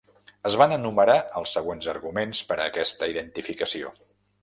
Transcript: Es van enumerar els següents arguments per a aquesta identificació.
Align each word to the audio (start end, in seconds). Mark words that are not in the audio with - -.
Es 0.49 0.55
van 0.61 0.73
enumerar 0.77 1.17
els 1.43 1.53
següents 1.59 1.91
arguments 1.95 2.43
per 2.53 2.61
a 2.61 2.67
aquesta 2.73 3.15
identificació. 3.15 3.97